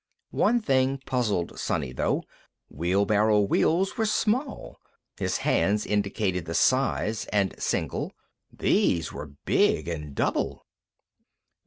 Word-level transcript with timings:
One 0.33 0.59
thing 0.61 0.97
puzzled 1.05 1.59
Sonny, 1.59 1.93
though. 1.93 2.23
Wheelbarrow 2.69 3.39
wheels 3.41 3.97
were 3.97 4.07
small 4.07 4.79
his 5.19 5.37
hands 5.37 5.85
indicated 5.85 6.45
the 6.45 6.55
size 6.55 7.25
and 7.25 7.53
single. 7.61 8.11
These 8.51 9.13
were 9.13 9.33
big, 9.45 9.87
and 9.87 10.15
double. 10.15 10.65